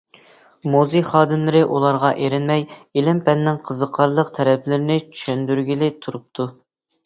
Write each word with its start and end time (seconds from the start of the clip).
مۇزېي 0.75 1.03
خادىملىرى 1.09 1.61
ئۇلارغا 1.75 2.11
ئېرىنمەي 2.23 2.65
ئىلىم-پەننىڭ 3.01 3.61
قىزىقارلىق 3.69 4.35
تەرەپلىرىنى 4.41 4.99
چۈشەندۈرگىلى 5.15 5.95
تۇرۇپتۇ. 6.05 6.53